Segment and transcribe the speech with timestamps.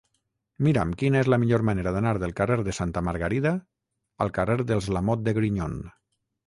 [0.67, 3.55] Mira'm quina és la millor manera d'anar del carrer de Santa Margarida
[4.27, 5.83] al carrer dels Lamote de Grignon.